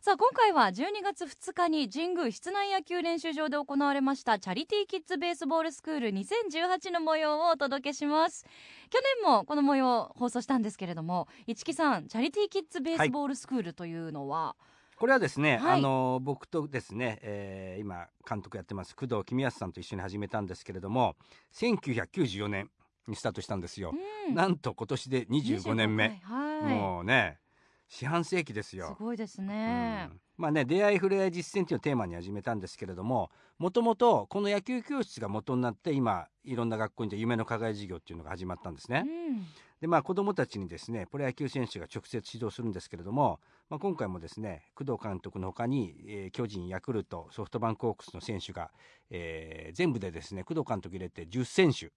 [0.00, 8.46] さあ今回は12月2日に神宮室内野球練習場で行われましたチャリティーキッズベースボールスクール2018の模様をお届けします。
[8.90, 14.54] 去年もこの模様を放送したんですけれども市木さんチャリティーキッズベースボールスクールというのは、
[14.98, 15.78] これはですね、はい。
[15.78, 21.16] あの僕とですね、えー今監督やってます工藤公康さんと一緒に始めたんですけれども
[21.54, 22.70] 1994年
[23.08, 23.92] にスタートしたんですよ、
[24.28, 24.34] うん。
[24.36, 27.38] なんと今年で25年目、はい、もうね
[27.88, 28.94] 四半世紀ですよ。
[28.96, 30.20] すごいですね、うん。
[30.36, 39.04] まあね出会い触れ合い実践っていうのをテーマに始めたんですけれどももともとこの野球教室が元になって今いろんな学校にで夢の課外授業っていうのが始まったんですね。
[39.06, 39.46] うん。
[39.80, 48.70] でまあ子どもたちにですねプロ野球選手が直接指導するんですけれども、まあ、今回もですね工藤監督のほかに、えー巨人ヤクルトソフトバンクホークスの選手が、
[49.10, 51.92] えー全部でですね工藤監督入れて10選手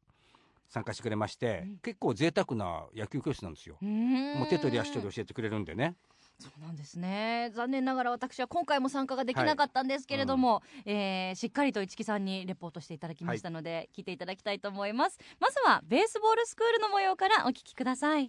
[0.71, 1.77] 参加してくれまして、うん。
[1.79, 3.77] 結構贅沢な野球教室なんですよ。
[3.81, 5.95] うんもう手取り足取り教えてくれるんでね。
[6.39, 7.51] そうなんですね。
[7.53, 15.19] 残念ながら私は今回も参加ができなかったんですけれども、えーしっかりと一木さんにレポートしていただきましたので、聞いていただきたいと思います。
[15.39, 18.27] まずはベースボールスクールの模様からお聞きください。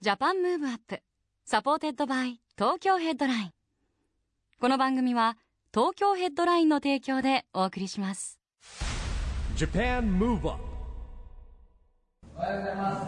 [0.00, 1.02] Japan Move Up
[1.44, 3.50] supported by Tokyo Headline。
[4.58, 5.36] この番組は
[5.74, 8.40] 東京ヘッドラインの提供でお送りします。
[9.56, 10.73] Japan Move Up
[12.36, 13.06] おはようございます。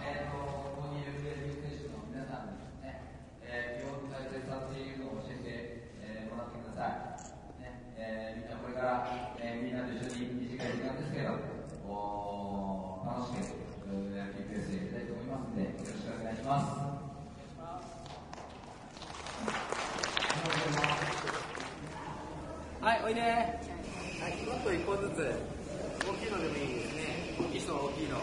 [0.00, 3.04] えーと、ここにいる野球選手の皆さんにですね、
[3.44, 6.88] えー、基本大切さっていうのを教えて、えーもらってくださ
[7.60, 7.60] い。
[7.60, 9.04] ね、えーみんなこれから、
[9.36, 11.36] えーみんなと一緒に短い時間ですけど、
[11.92, 13.52] おー楽しく、
[13.92, 16.72] えー野球教室やりたいと思いますので、よろしくお願いします。
[22.80, 23.20] はい、おいで。
[24.24, 25.20] はい、バット一本ずつ。
[26.04, 27.36] 大きいのでもいいですね。
[27.38, 28.16] 大きい人は大きいの。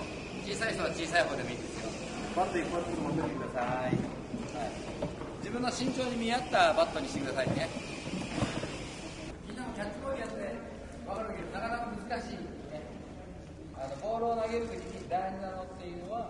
[0.46, 1.90] 小さい人は小さい方でもいいですよ。
[2.38, 3.98] バット一本ずつ持ってってください。
[4.54, 4.78] はい。
[5.42, 7.66] 自分の身長に見合ったバットにしてくださいね。
[9.50, 10.54] みんなもキャッチボールやって、
[11.10, 12.46] わかるけど、なかなか難しい。
[12.70, 12.86] ね。
[13.74, 16.30] あの、ボールを投げるときに大事なのっていうのは、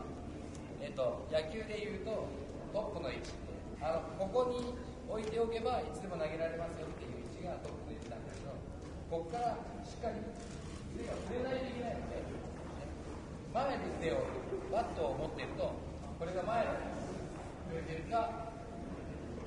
[0.80, 2.24] えっと、野球でいうと、
[2.72, 3.36] トップの位置。
[3.84, 4.72] あの、ここに
[5.12, 8.56] 置いておけば、いつでも投げられますよっていう位置がトップの位置なんだけど、
[9.12, 10.24] ここからしっかり
[10.96, 12.41] 腕が触れないといけないので、
[13.54, 14.24] 前で腕を、
[14.72, 15.76] バットを持っていると、
[16.18, 16.72] これが前に
[17.68, 18.48] 触れてるか、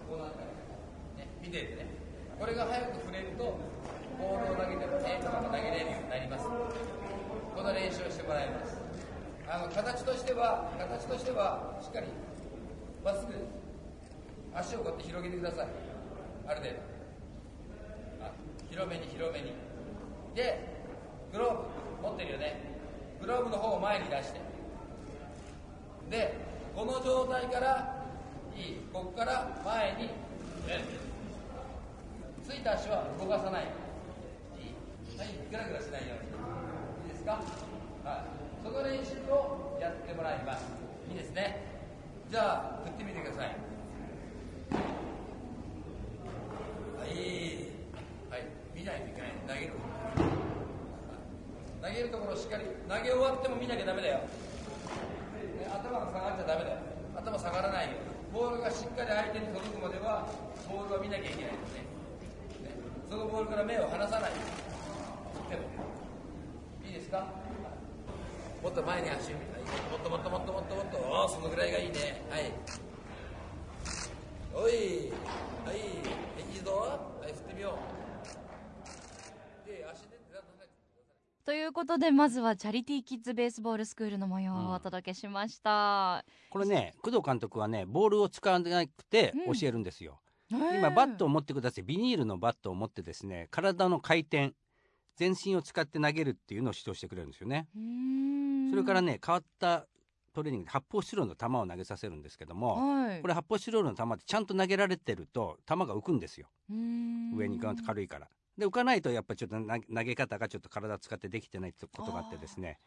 [0.08, 1.88] こうなったり、ね、見ててね。
[2.38, 3.56] これが早く触れると、
[4.20, 6.44] ボールを投げてもね、うまく投げれるようになります。
[6.44, 8.76] この練習をしてもらいます。
[9.48, 12.06] あの形としては、形としては、しっかり
[13.04, 13.32] まっすぐ
[14.52, 15.68] 足をこうやって広げてください。
[16.46, 16.76] ある程度。
[18.68, 19.52] 広めに広めに。
[20.34, 20.60] で、
[21.32, 22.73] グローブ持ってるよね。
[23.24, 24.40] グローブの方を前に出して。
[26.10, 26.34] で、
[26.76, 28.04] この状態から、
[28.54, 28.76] いい。
[28.92, 30.10] ここから前に、
[32.46, 33.62] ついた足は動かさない。
[34.60, 34.66] い
[35.16, 35.18] い。
[35.18, 36.24] はい、ぐらぐらしないよう
[37.06, 37.08] に。
[37.08, 37.40] いいですか？
[38.04, 38.24] はい。
[38.62, 40.66] その練習をやってもらいます。
[41.10, 41.62] いいですね。
[42.30, 43.46] じゃあ、振ってみてください。
[43.46, 43.52] は
[47.06, 47.08] い。
[48.30, 48.44] はい。
[48.74, 49.30] 見ないといけない。
[49.48, 49.72] 投げる。
[51.94, 54.18] げるところをしっかり、投げ終わっても見なきゃダメだよ。
[54.18, 56.78] ね頭が下がっちゃダメだよ。
[57.16, 57.92] 頭下がらないよ。
[58.34, 60.26] ボールがしっかり相手に届くまでは、
[60.68, 61.86] ボールは見なきゃいけないですね。
[62.66, 62.74] ね
[63.08, 64.32] そのボールから目を離さない。
[64.34, 65.62] でも
[66.84, 67.26] いいですか？
[68.62, 69.62] もっと前に足を見たい
[69.92, 72.50] もっともっともっともっともっとおそのぐらいがいいねはい
[74.54, 75.12] おい
[75.66, 75.76] はい
[76.50, 76.72] いいぞ
[77.20, 77.76] はい振ってみよ
[79.66, 80.13] うで足で
[81.44, 90.20] ということでまずはチャリティーキッズベースボールスクールの模様をお届けしました、これね工藤監督はねボールを使わなくてうん教えるんですよ、
[90.50, 94.54] 今バットを持ってくださいビニールのバットを持ってですね体の回転
[95.16, 97.68] 全身を使って投げるっていうのを指導してくれるんですよね、
[98.70, 99.86] それからね変わった
[100.32, 103.20] トレーニングで発泡スチロールの球を投げさせるんですけども、はい。
[103.20, 106.48] これ発泡スチロールの球ってちゃんと投げられてると球が浮くんですよ。
[106.70, 108.28] 上にガンと軽いから
[108.58, 112.78] で浮かないとやっぱりちょっと投げ方がちょっと体使ってできてないってことがあってですね。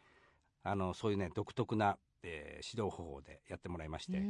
[0.62, 4.20] あのそういうね独特な、えー指導方法でやってもらいまして、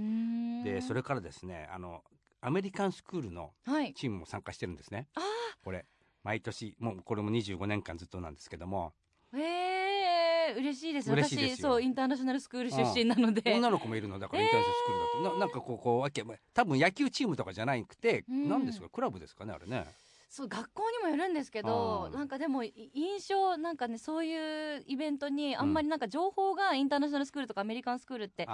[0.64, 2.02] でそれからですねあの
[2.40, 3.94] アメリカンスクールのはい。
[3.94, 5.08] チームも参加してるんですね。
[5.14, 5.20] あ
[5.64, 5.86] これ。
[6.24, 8.92] 毎年もうこれも25年間ずっとなんですけども。
[9.32, 9.38] ー。
[9.40, 16.24] えー、嬉しいです私そうインターナショナルスクール出身なので、女の子もいるのだからインターナショナルスクールだと、ななんかこうこうわけ
[16.54, 18.48] 多分野球チームとかじゃなくて、うん。
[18.48, 18.88] なんですか？
[18.88, 19.86] クラブですかねあれね
[20.28, 28.46] そう学校にもよるんですけどなんかでもい印象なんかねそういうイベントにあんまりなんか情報がインターナショナルスクールとかアメリカンスクールって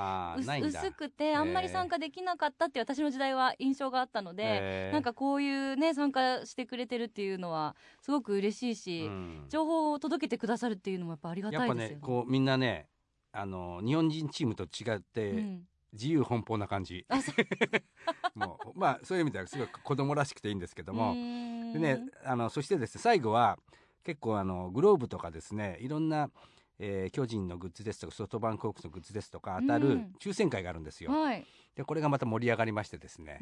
[0.63, 9.45] 薄くてあんまり参加できなかったって私の時代は印象があったので、なんかこういうね参加してくれてるっていうのはすごく嬉しいし、うん。
[9.49, 12.89] 情報を届けてくださるっていうのもやっぱありがやっぱたいですよねこうみんなね
[13.33, 15.63] あの日本人チームと違って、うん
[15.95, 17.07] 自由奔放な感じ。
[18.35, 23.59] もうまあそういう意味ではすごい子供らしくていいんですけども、でねあのそしてですね最後は
[24.03, 26.31] 結構あのグローブとかですねいろんな、
[26.79, 30.15] えー巨人のグッズですとかソフトバンクホークスのグッズですとか当たるうん。
[30.21, 31.13] 抽選会があるんですよ。
[31.13, 33.39] はい、でこれがまた盛り上がりましてですね。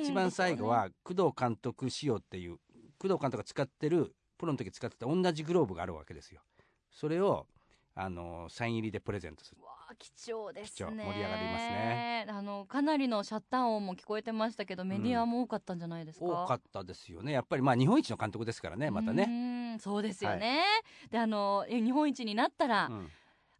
[0.00, 2.58] 一番最後は工藤監督仕様っていう
[2.98, 6.42] 工藤監督が使ってるプロの時使ってた同じグローブがあるわけですよ。
[6.90, 7.46] それを
[7.94, 9.60] あのサイン入りでプレゼントする。
[9.96, 11.04] 貴重ですね。
[11.04, 12.26] 盛り上がりますね。
[12.28, 17.32] あのかなりのシャッター音も聞こえてましたけどメディアも多かったんじゃないですか、多かったですよね。
[17.32, 19.26] やっぱりまあ日本一の監督ですからねまたね。
[19.26, 20.62] ねそうですよね、
[21.10, 23.08] であのえ日本一になったら、うん。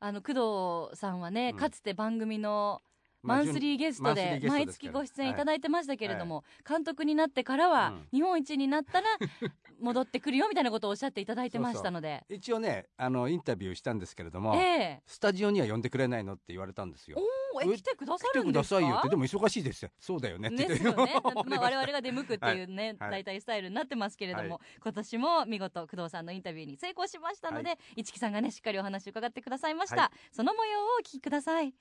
[0.01, 1.59] あの工藤さんはね、うん。
[1.59, 2.88] かつて番組のまあ
[3.23, 8.09] マンスリーゲストで毎月ご出演いただいてましたけれども、は監督になってからはうん。
[8.12, 9.06] 日本一になったら
[9.81, 12.25] 戻ってくるよみたいなことをおっしゃっていただいてましたので。
[12.29, 15.03] 一応ねあのインタビューしたんですけれども、ええ。
[15.06, 17.19] スタジオには呼んでくれないのって言われたんですよ。
[17.19, 18.81] おーえ来てくださ来てくだるんですか？
[18.81, 19.91] さいよってでも忙しいですよ。
[19.99, 20.67] そうだよねって。
[20.67, 21.15] ですよね、
[21.47, 23.11] まあ、我々が出向くっていうね、はい。
[23.11, 30.19] 大体スタイルになってますけれども、は今年も見事工藤さんのインタビューに成功しましたので、は市木さんがねしっかりお話を伺ってくださいました、はい。
[30.32, 31.75] その模様をお聞きください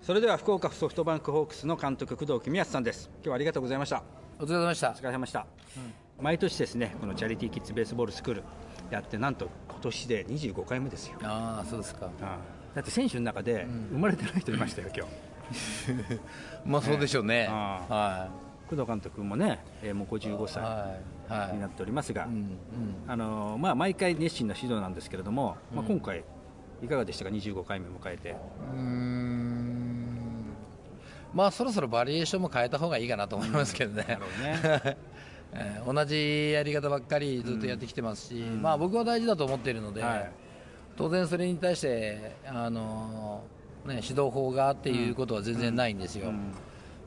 [0.00, 3.10] それでは福岡ソフトバンクホークスの監督工藤公康さんです。
[3.14, 4.04] 今日はありがとうございました。
[4.38, 4.90] お疲れ様でした。
[4.90, 5.46] お疲れ様でした、
[6.20, 8.44] 毎年ですねこのチャリティーキッズベースボールスクール
[8.92, 11.18] やってなんと今年で25回目ですよ。
[11.24, 12.06] ああそうですか。
[12.06, 12.38] ああ。
[12.76, 16.20] だって選手の中で生まれてない人いましたよ今日。
[16.64, 17.48] まあそうでしょうね。
[17.50, 18.28] あは
[18.68, 20.48] 工藤監督もね、えーもう55い。
[20.48, 22.28] 歳になっておりますが、
[23.74, 25.88] 毎回熱心な指導なんですけれども、まあ、うん。
[25.88, 26.22] 今回
[26.82, 28.30] いかがでしたか？25回目迎えて。
[28.30, 30.00] うーん。
[31.34, 34.04] まあそろそろバリエーションも変えた方がいいかなと思いますけどね、
[35.52, 40.30] えー 同じやり方ばっかりずっとやってきてますし、まあ僕は大事だと思っているので、はい。
[40.96, 43.42] 当然それに対して、あの
[43.84, 46.32] ね、指導法がっていうことは全然ないんですよ、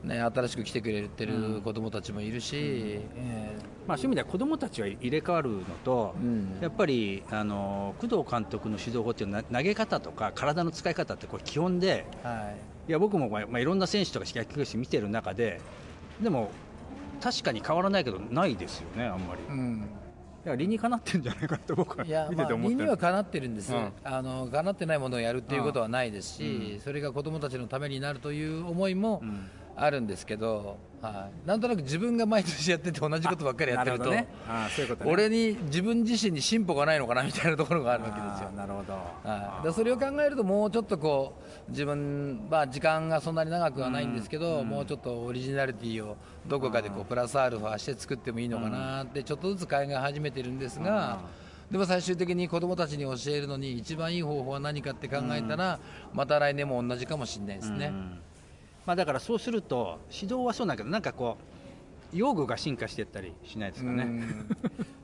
[0.04, 3.56] ね、新しく来てくれてる子供たちもいるし、え
[3.86, 6.58] まあ、そういう意味では子どもたちは入れ替わるのと、うん。
[6.60, 12.56] やっぱりあの工藤監督の指導法っていうのは投げ方とか体の使い方ってこれ基本でーはい。
[12.86, 15.60] いや僕も、まあまあ、いろんな選手とか野球教師見てる中で
[16.20, 16.50] でも
[17.22, 19.88] 確かに変わらないけどないですよねあんまり、いうん。
[20.44, 23.92] や理にかなってるんじゃないかと僕はいや、見まあ、てて思ってる、理にはかなってるんです、うん。
[24.04, 34.26] あのかなってないものをやるっていうことはないですし、それが子どもたちのためになるという思いもうんあるんですけど、はい、なんとなく自分が毎年やってて同じことばっかりやってるとね。
[35.04, 38.50] 俺に自分自身に進歩がないのかなみたいなところがあるわけですよ。
[38.56, 41.34] なるほど、はい、だそれを考えるともうちょっとこ
[41.68, 46.16] う自分、まあ、時間がそんなに長くはないんですけど、もうちょっとオリジナリティを
[46.46, 51.20] どこかでこうプラスアルファして作ってもいいのかなってちょっとずつ考え始めてるんですが、
[51.70, 55.78] でも最終的に子どもたちに教えるのに一番いい方法は何かって考えたら、
[56.12, 57.86] また来年も同じかもしれないですね。
[57.86, 58.18] うん
[58.86, 61.38] まあ、だからそうすると指導はそうなんだけどなんかこ
[62.12, 64.46] う用具が進化していったりしないですかね、うん。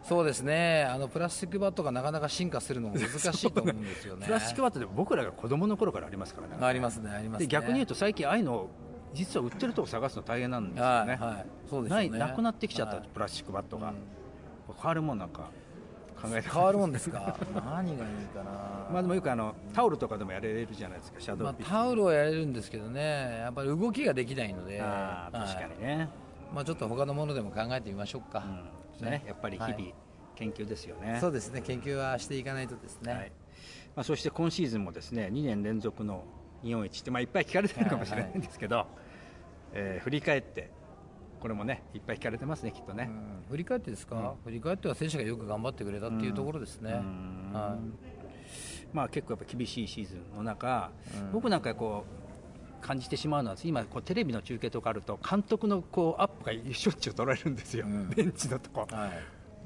[0.04, 0.84] そうですね。
[0.84, 4.26] あのプラスチックバットがなかなか進化するのも難しいと思うんですよね。
[4.26, 6.64] プラスチックバットでも僕らが子供の頃からありますからね。
[6.64, 7.46] ありますねありますね。
[7.46, 8.68] で逆に言うと最近ああいうの
[9.12, 11.46] 実は売ってるとこ探すの大変なんですよね、はいはい。
[11.68, 12.08] そうですよね。
[12.10, 13.08] ないなくなってきちゃった、はい。
[13.12, 13.94] プラスチックバットが、うん。
[14.76, 15.50] 変わるもんなんか
[16.20, 17.36] 考えて変わるもんですか？
[17.54, 17.96] 何がいい
[18.34, 18.50] かな、
[18.92, 23.38] まあでもよくあのタオルとかでもやれるじゃないですかシャドまあウピッチングタオルはやれるんですけどね。
[23.40, 24.78] やっぱり動きができないので。
[24.78, 26.08] 確かにね、
[26.54, 28.42] まあ、ちょっと他のものでも考えてみましょうか、
[29.00, 29.06] うん。
[29.06, 29.22] ね。
[29.26, 29.94] やっぱり日々はい。
[30.36, 31.60] 研究ですよね、そうですね。
[31.60, 33.32] 研究はしていかないとですね、はい。
[33.94, 36.24] まあ、そして今シーズンもですね2年連続の
[36.62, 38.86] 日本一って、まあ、いっぱい聞かれてるかもしれないんですけど、
[39.74, 40.70] えー振り返って
[41.40, 43.50] これもねいっぱい聞かれてますねきっとね、うん。
[43.50, 47.52] 振り返ってですか、振り返っては選手がよく頑張ってくれたっていうところですね、うん。
[47.52, 47.78] は
[48.92, 51.32] まあ、結構やっぱ厳しいシーズンの中、うん。
[51.32, 58.08] 僕なんかこう感じてしまうのは今こうテレビの中継とかあると監督のこうアップがしょっちゅう取られるんですよ、うん。
[58.08, 59.10] ベンチのとこ、はい、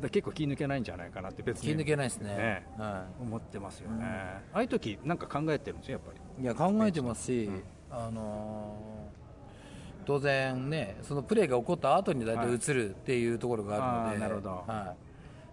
[0.02, 1.74] ら結構気抜けないんじゃないかなって別に。
[1.74, 2.36] 気抜けないですね。
[2.36, 2.66] ね。
[2.78, 6.42] は思ってますよね、ああいう時なんか考えてるんですよやっぱり。
[6.42, 7.50] い、いや考えてますし、
[7.90, 9.23] あのー
[10.04, 14.64] 当然ね、そのプレーが起こった後に大体映るっていうところがあるので、あーなるほど。
[14.66, 14.94] は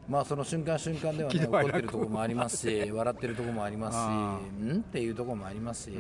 [0.08, 0.12] い。
[0.12, 5.98] まあ、その瞬間瞬間では、ね、 喜怒ってるところもありますし、 笑ってるところもありますし、んっていうところもありますし、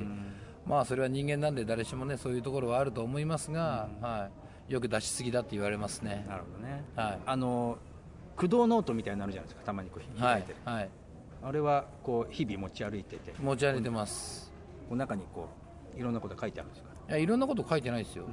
[0.65, 4.29] まあ、それは人間なんで、誰しもね、そういうところはあると思いますが、は
[4.69, 6.25] い、よく出しすぎだって言われますね。
[6.27, 7.19] なるほどね、はい。
[7.25, 7.77] あの
[8.35, 10.33] 駆動ノートみたいになるじゃないですかたまにこうはい。
[10.33, 10.89] 開いてる、、はい、
[11.43, 13.33] あれはこう日々持ち歩いてて。
[13.39, 14.51] 持ち歩いてます。
[14.89, 15.47] この中にこ
[15.95, 18.25] ういろんなこと書いてあるんですかいやいろんなこと書いてないですよ、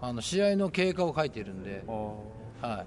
[0.00, 1.82] あの試合の経過を書いてるんで、
[2.62, 2.84] は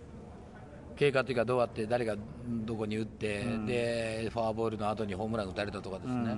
[0.96, 2.16] い、経過というか、どうやって誰が
[2.48, 6.38] どこに打って、でフォアボールの後にホームラン打たれたとかですね、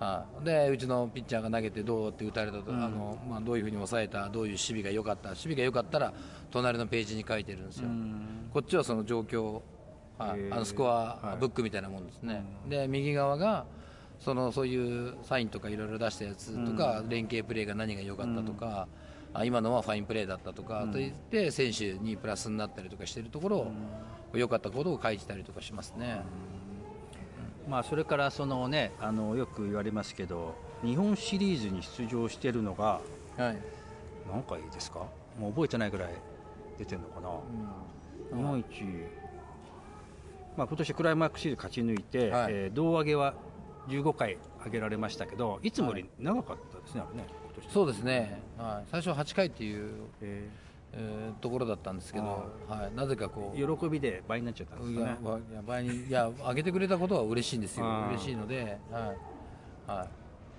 [0.00, 6.14] はい、でうちのピッチャーが投げてどうやって打たれたとか、あのまあ、どういうふうに抑えた、どういう守備が良かった、守備が良かったら、
[6.50, 7.88] 隣のページに書いてるんですよ、
[8.52, 9.60] こっちはその状況、
[10.18, 10.52] はい。
[10.52, 13.66] あのスコアブックみたいなもんですね、で右側が
[14.24, 18.86] そのそういうサインとかいろいろ出したやつとか、連携プレーが何が良かったとか、
[19.34, 23.72] あ今のはファインプレーだったとか、と言って選手にプラスになったりとかしてるところを、
[24.34, 26.22] 良かったことを書いてたりとかしますね。
[27.68, 33.00] まあ、それからその、ね、あのよく言われますけど日本シリーズに出場しているのが
[33.36, 33.56] はい。
[34.28, 35.00] 何回ですか？
[35.38, 36.08] もう覚えてないぐらい
[36.78, 37.28] 出てるのかな、
[38.36, 38.66] 日本一、
[40.56, 42.52] まあ今年クライマックスシリーズ勝ち抜いて、はい。
[42.52, 43.34] えー胴上げは
[43.88, 47.26] 15回上げられましたけどいつもより長かったですね、あれね
[47.72, 50.48] そうですね、はい、最初8回っていう、え
[50.94, 52.24] えーところだったんですけど、
[52.68, 54.96] はい、なぜかこう、ー喜びで倍になっちゃったんですね。
[55.00, 57.86] いや倍にいや上げてくれたことは嬉しいんですよ。
[58.10, 59.90] 嬉しいので、はい。
[59.90, 60.06] は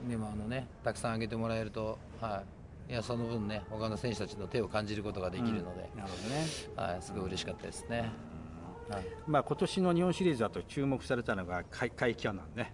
[0.07, 2.43] い、でもあのねたくさん上げてもらえると、は
[2.89, 8.11] い、いやその分ね他の選手たちの手を感じることができるので、なるほどね、はい、すごい嬉しかったですね。
[8.89, 12.73] はい、まあ今年の日本シリーズだと注目されたのが海海キャノンね、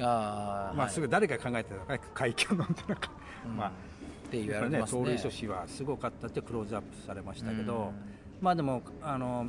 [0.00, 0.90] あーまあ、はい。
[0.90, 3.10] すぐ誰が考えてたのか海キャノンってなんか、
[3.56, 3.72] まあっ
[4.30, 5.00] て言われてますね。
[5.00, 7.92] 盗塁阻止はすごかったってクローズアップされましたけど、
[8.40, 9.46] まあでもあの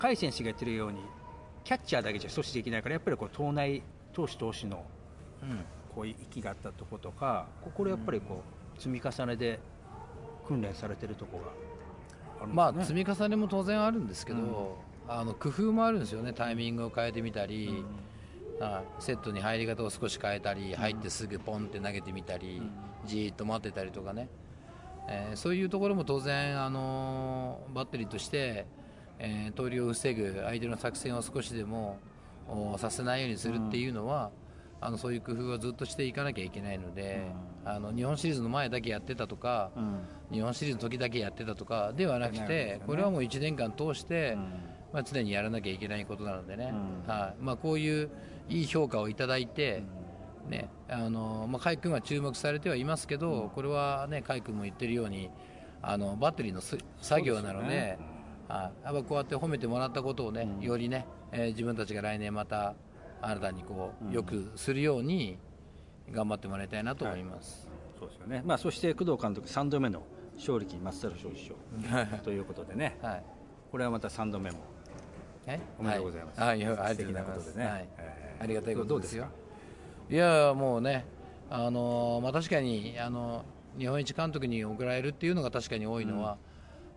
[0.00, 0.98] 甲斐選手が言ってるように
[1.64, 4.84] キャッチャーだけじゃ阻止できないからやっぱりこう投内投手投手の
[5.42, 5.58] うん。
[5.94, 8.42] こう息があったとことかここれやっぱりこ
[8.76, 9.58] う積み重ねで
[10.46, 12.52] 訓練されてるとこがね。
[12.52, 14.76] まあ積み重ねも当然あるんですけど、
[15.08, 17.76] あの工夫もあるんですよね、タイミングを変えてみたり、はい
[18.98, 22.62] セットに入り方を少し変えたり、入ってすぐポンって投げてみたり、
[23.04, 24.28] じーっと待ってたりとかね、
[25.08, 28.66] えーそういうところも当然、あのーバッテリーとして、
[29.18, 31.98] えー盗塁を防ぐ相手の作戦を少しでも
[32.48, 34.30] おさせないようにするっていうのは、
[34.80, 37.26] あのそういう工夫はずっとしていかなきゃいけないので、
[37.64, 39.70] あの日本シリーズの前だけやってたとか、
[40.32, 44.36] 日本シリーズの時だけやってたとかではなくて、これはもう1年間通して、
[44.96, 46.72] まあ、常にやらなきゃいけないことなのでね、
[47.06, 47.44] はい。
[47.44, 48.08] まあ、こういう
[48.48, 49.82] いい評価をいただいて、
[50.48, 55.28] ねあのまあ、甲斐君は注目されてはいますけど、これはね甲斐君も言ってるように
[55.82, 57.98] あのバッテリーのす作業なので、
[58.48, 58.86] はい。
[58.86, 62.74] やっぱこうやって褒めてもらったことをね、よりね、えー自分たちが来年また
[63.20, 65.36] 新たにこう、よくするように
[66.10, 67.68] 頑張ってもらいたいなと思います。
[67.98, 70.02] そうですよね、まあ、そして工藤監督3度目の
[70.36, 71.54] 勝力松太郎勝利賞。
[72.24, 72.96] ということでね。
[73.02, 73.24] はい。
[73.70, 74.58] これはまた3度目も。
[74.58, 74.75] え
[75.78, 76.40] おめでとうございます。
[76.40, 77.52] はい、はい、ありがとうございま素敵なことでね。
[77.52, 77.88] すはい。
[77.98, 79.24] えーありがたいことですよ。
[79.24, 79.30] ど
[80.10, 81.06] ういやもうね
[81.48, 83.44] あのーまあ確かにあの
[83.78, 86.36] 日本一監督に贈られるっていうのが確かに多いのは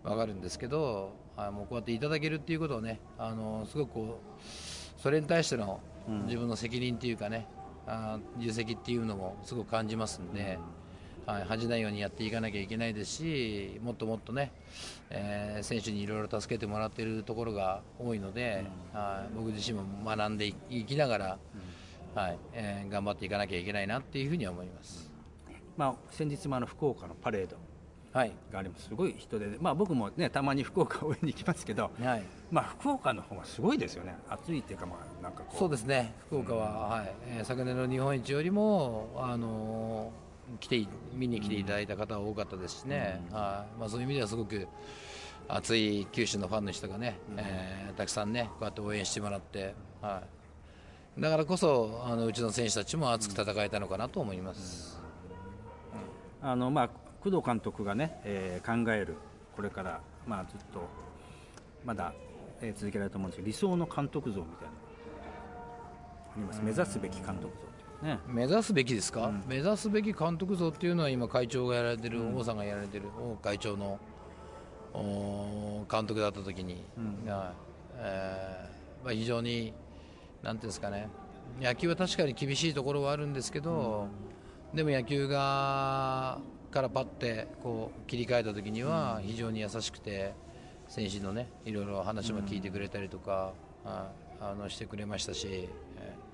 [0.02, 5.80] わかるんですけど、あもうこうやっていただけるっていうことをねあのーすごくこうそれに対しての
[6.26, 7.46] 自分の責任っていうかね、
[7.86, 10.58] あー重責っていうのもすごく感じますんで、
[11.26, 14.50] はい、恥じないようにやっていかなきゃいけないですしもっともっとね、
[15.10, 21.38] えー選手にいろいろ助けてもらっているところが多いので、はい、僕自身も学んでいいきながら、
[22.14, 25.10] はいえー頑張っていかなきゃいけないなっていうふうには思います。
[25.76, 27.56] まあ、先日もあの福岡のパレード
[28.12, 28.32] はい。
[28.52, 28.88] があります。
[28.88, 32.22] すごい人で、まあ、僕もねたまに福岡応援に行きますけど、はい。
[32.50, 34.16] まあ、福岡の方がすごいですよね。
[34.28, 35.58] 暑いっていうかまあなんかこう。
[35.58, 37.12] そうですね、福岡は、はい。
[37.28, 43.78] えー昨年の日本一よりも、あのー来てい見に来ていただいた方は多かったですしね、はい。
[43.78, 44.66] まあ、そういう意味ではすごく
[45.48, 50.22] 熱い九州のファンの人がね、えーたくさんね、こうやって応援してもらって、は
[51.18, 55.00] い、だからこそあのうちの選手たちも熱く戦えたのかなと思います。
[56.40, 56.88] あのまあ
[57.22, 59.16] 工藤監督がね、えー考える
[59.54, 60.88] これからまあずっと
[61.84, 62.12] まだ、
[62.60, 64.72] えー続けられると思うんですけど理想の監督像みたいなの
[66.32, 66.62] あります。
[66.62, 67.69] 目指すべき監督像
[68.02, 68.18] ね。
[68.26, 73.98] 目指すべきですか、目指すべき監督像っていうのは今会長がやられてる、王さんがやられてる王会長の
[74.92, 76.84] お監督だった時に、
[77.26, 77.70] はい。
[77.96, 79.72] えーまあ、非常に
[80.42, 81.08] なんていうんですかね。
[81.60, 84.08] 野球は確かに厳しいところはあるんですけど、
[84.72, 86.38] でも野球が
[86.70, 90.32] からパッてこう切り替えた時には非常に優しくて
[90.88, 93.52] 選手のねいろいろ話も聞いてくれたりとか、
[93.84, 96.29] ああのしてくれましたし、えー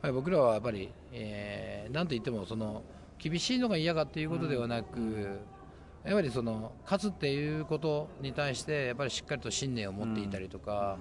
[0.00, 2.82] はい僕らはやっぱり、えーなんといってもその
[3.18, 5.40] 厳しいのが嫌かっていうことではなく、
[6.04, 10.98] やっぱりその勝つっていうことに対してやっぱりしっかりと信念を持っていたりとか、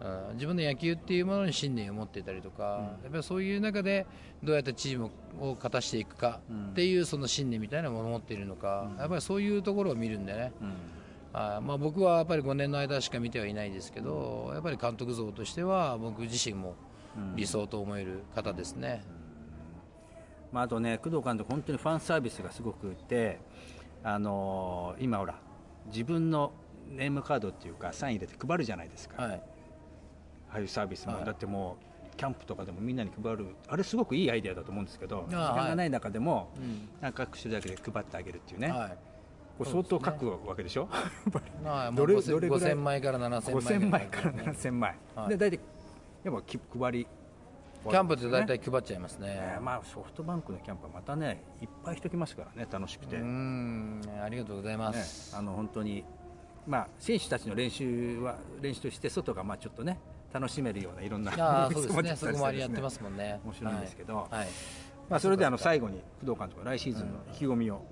[0.00, 0.34] うん。
[0.34, 4.06] 自分の野球っていうものに信念を持っていたりとか、やっぱりそういう中で
[4.42, 10.52] どうやってチームを勝たしていくかっていうその信念みたいなものを持っているのか、やっぱりそういうところを見るんでね、
[11.34, 16.74] あまあ僕はやっぱり5年の間しか見てはいないですけど、やっぱり監督像としては僕自身も
[17.36, 19.02] 理想と思える方ですね。
[20.52, 23.38] まあ、あとね工藤監督本当にファンサービスがすごくて
[24.02, 25.36] あのー今ほら
[25.86, 26.52] 自分の
[26.88, 29.42] ネームカードっていうかサイン入れて配るじゃないですか、はい。
[30.52, 31.24] ああいうサービスも、はい。
[31.24, 31.76] だっても
[32.12, 33.46] うキャンプとかでもみんなに配る。
[33.68, 36.88] あれすごくいいアイデアだと思うんですけど時間がない中でも、うん。
[37.00, 38.98] なんか各種だけで配ってあげるっていうね、はい。
[39.56, 40.88] これ相当書くわけでしょ？
[41.62, 45.28] まあ、もうどれ 5000, どれぐらい？5000枚から7000枚5000枚からね7000枚、はい。
[45.28, 45.60] で大体
[46.24, 47.06] やっぱき配り。
[47.82, 49.28] キャンプって大ね体配っちゃいますね。
[49.30, 56.04] えーまあソフトバンクのキャンプはまたねいっぱい人来ますからね楽しくて、うーんありがとうございまねす、あの本当に、
[56.66, 59.98] まあ、選手たちの練習は練習として外がまあちょっとね
[60.30, 62.10] 楽しめるようないろんなああ そうですね。
[62.10, 63.40] もそこもやってますすもんね。
[63.44, 64.48] 面白いんですけどはい、はい。
[65.08, 67.82] まあ、それであの最後に工藤監督来シーズンの意気込みを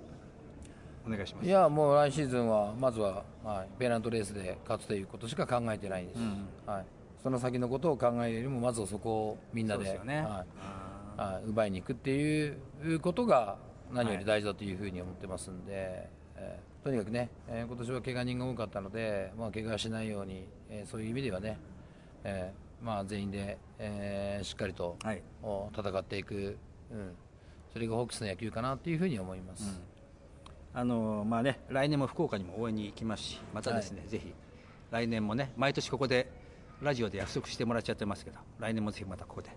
[1.05, 6.47] お願いします、いやもう来シーズンはまずは、はい、ペナントレースで勝つということしか考えてないです、うん。
[6.65, 6.85] はい、
[7.21, 10.21] その先のことを考えるよりもまずはそこをみんなでね。
[10.21, 10.79] はい。
[11.19, 13.57] はい、奪いに行くっていうことが
[13.91, 16.07] 何より大事だというふうに思ってますんで、
[16.37, 21.59] えーとにかくね、えー今年は怪我人が多かったので、まあ、怪我しないように、えーそういう意味ではね、
[22.23, 25.21] えーまあ、全員で、えーしっかりと、はい。
[25.43, 26.57] お戦っていく、
[26.89, 27.11] うん、
[27.73, 29.81] それがホークスの野球かなというふうに思います。
[30.73, 34.33] あのまあね、来年も福岡にも応援に行きますし、またですね、ぜひ
[34.91, 36.31] 来年もね、毎年ここで
[36.81, 39.49] ラジオで約束してもらっちゃってますけど、来年もぜひまたここで。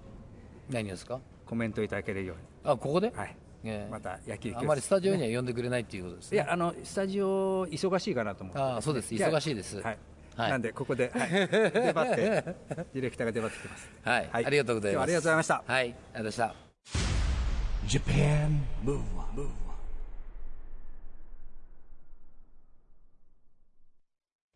[0.70, 1.20] 何ですか？
[1.46, 3.36] コメントいただけるように、あここで、はい。
[3.64, 3.90] ええ。
[3.90, 6.36] また野球あまりスタジオには呼んでくれないっていうことですね。
[6.36, 9.14] いや、あのスタジオ忙しいかなと思って、あそうです。
[9.14, 9.76] 忙しいです。
[9.80, 9.98] はい。
[10.36, 10.50] はい。
[10.50, 12.56] なんで、ここで、はい、 出張って、
[12.94, 13.90] ディレクターが出張ってきてます。
[14.02, 15.02] はい、ありがとうございます。
[15.02, 15.64] ありがとうございました。
[15.66, 16.54] はい、ありがとうございました。
[17.86, 19.48] Japan Move Up,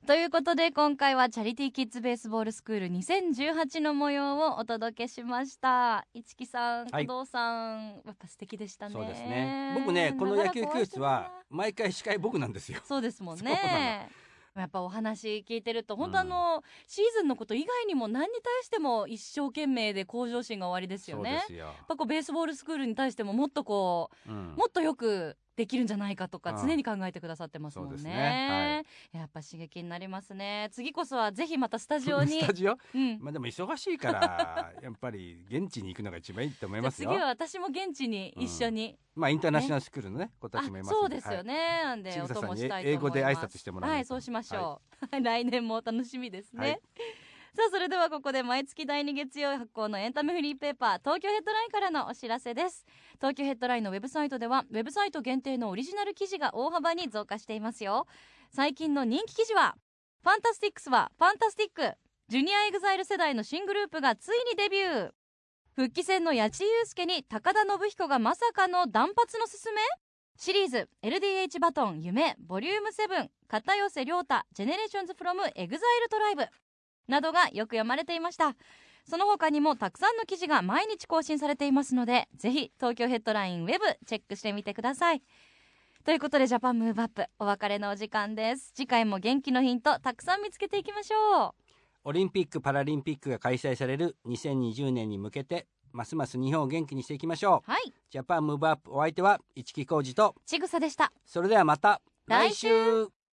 [0.07, 9.75] ということで今回はチャリティーキッズベースボールスクール2018の模様をお届けしました市木さん、はい工藤さんやっぱ素敵でしたねそうですね。
[9.77, 12.79] 僕ね、この野球教室は毎回司会僕なんですよ。
[12.85, 14.09] そうですもんね
[14.55, 21.75] やっぱお話聞いてると本当あの、シーズンのこと以外にも何に対しても一生懸命で向上心が終わりですよねやっそうですよ。
[21.89, 26.69] ぱこうベースボールスクールに対してももっとこううんもっとよくできるんじゃないかとかうん。
[26.69, 27.91] 常に考えてくださってますもんね。
[27.91, 28.85] そうですね。
[29.13, 30.69] やっぱ刺激になりますね。
[30.73, 32.41] 次こそはぜひまたスタジオに。
[32.43, 32.77] スタジオ？
[32.95, 33.19] うん。
[33.21, 37.11] まあでも忙しいから、 やっぱり現地に行くのが一番いいと思いますよ。
[37.11, 37.19] 次。
[37.19, 42.87] は私も現地に一緒に、まあインターナショナルスクールのね、子たあちもいますんそうですよね、なんでお供したいと思います。
[42.87, 46.81] 英語で挨拶してもらわないとはいそうしましょう、 来年も楽しみですね、はい
[47.57, 52.85] さあそれではここで毎月第2月曜発行のエンタメフリーペーパー東京ヘッドラインからのお知らせです。
[53.15, 58.07] 東京ヘッドラインのウェブサイトではウェブサイト限定のオリジナル記事が大幅に増加していますよ。
[58.55, 59.75] 最近の人気記事は
[60.23, 61.97] ファンタスティックスはファンタスティック
[62.29, 65.11] ジュニアエグザイル世代の新グループがついにデビュー。
[65.75, 69.81] 復帰戦の矢地祐介に高田延彦がまさかの断髪のすすめ。
[70.37, 76.47] シリーズ LDH バトン夢ボリューム7片寄涼太 GENERATIONS from EXILE TRIBE。
[77.09, 78.57] などがよく読まれていました。
[79.09, 85.23] その他にもたくさんの記事が毎日更新されていますのでぜひ東京ヘッドラインウェブチェックしてみてください。
[86.05, 88.73] ということで Japan Move Up お別れのお時間です。
[88.75, 91.53] 次回も元気のヒントたくさん見つけていきましょう。
[92.05, 97.71] オリンピック・パラリンピックが開催される2020年に向けてますます日本を元気にしていきましょう。
[97.71, 97.93] はい。
[98.11, 101.13] Japan Move Up お相手は一木広治とちぐさでした。
[101.25, 102.69] それではまた来週。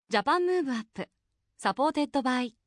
[0.09, 1.07] Japan Move Up
[1.57, 2.41] supported by